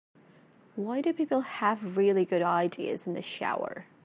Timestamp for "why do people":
0.75-1.41